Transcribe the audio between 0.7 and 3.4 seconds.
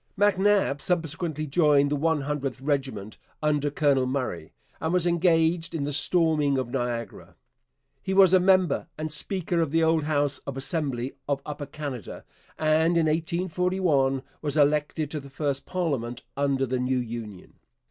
subsequently joined the 100th Regiment